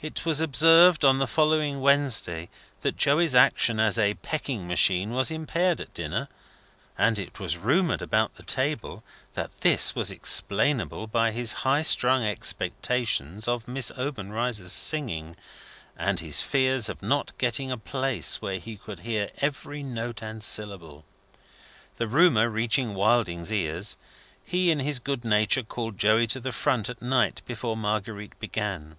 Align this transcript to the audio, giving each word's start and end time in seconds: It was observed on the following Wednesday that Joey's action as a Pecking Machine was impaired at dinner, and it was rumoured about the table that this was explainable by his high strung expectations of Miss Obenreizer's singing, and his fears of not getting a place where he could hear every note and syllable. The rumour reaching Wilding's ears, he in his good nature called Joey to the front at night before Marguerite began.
It 0.00 0.24
was 0.24 0.40
observed 0.40 1.04
on 1.04 1.18
the 1.18 1.26
following 1.26 1.80
Wednesday 1.80 2.48
that 2.82 2.96
Joey's 2.96 3.34
action 3.34 3.80
as 3.80 3.98
a 3.98 4.14
Pecking 4.14 4.68
Machine 4.68 5.10
was 5.10 5.32
impaired 5.32 5.80
at 5.80 5.92
dinner, 5.92 6.28
and 6.96 7.18
it 7.18 7.40
was 7.40 7.56
rumoured 7.56 8.00
about 8.00 8.36
the 8.36 8.44
table 8.44 9.02
that 9.34 9.52
this 9.62 9.96
was 9.96 10.12
explainable 10.12 11.08
by 11.08 11.32
his 11.32 11.52
high 11.66 11.82
strung 11.82 12.22
expectations 12.22 13.48
of 13.48 13.66
Miss 13.66 13.90
Obenreizer's 13.96 14.70
singing, 14.72 15.34
and 15.96 16.20
his 16.20 16.40
fears 16.40 16.88
of 16.88 17.02
not 17.02 17.36
getting 17.36 17.72
a 17.72 17.76
place 17.76 18.40
where 18.40 18.60
he 18.60 18.76
could 18.76 19.00
hear 19.00 19.28
every 19.38 19.82
note 19.82 20.22
and 20.22 20.40
syllable. 20.40 21.04
The 21.96 22.06
rumour 22.06 22.48
reaching 22.48 22.94
Wilding's 22.94 23.50
ears, 23.52 23.96
he 24.46 24.70
in 24.70 24.78
his 24.78 25.00
good 25.00 25.24
nature 25.24 25.64
called 25.64 25.98
Joey 25.98 26.28
to 26.28 26.38
the 26.38 26.52
front 26.52 26.88
at 26.88 27.02
night 27.02 27.42
before 27.44 27.76
Marguerite 27.76 28.38
began. 28.38 28.96